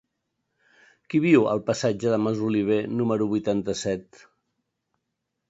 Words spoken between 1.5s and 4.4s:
al passatge de Masoliver número vuitanta-set?